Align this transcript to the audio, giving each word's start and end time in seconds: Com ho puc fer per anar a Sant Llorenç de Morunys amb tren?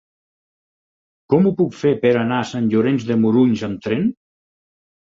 Com 1.33 1.45
ho 1.45 1.53
puc 1.61 1.77
fer 1.83 1.93
per 2.07 2.15
anar 2.23 2.41
a 2.41 2.49
Sant 2.55 2.73
Llorenç 2.73 3.07
de 3.13 3.21
Morunys 3.23 3.67
amb 3.71 3.87
tren? 3.89 4.15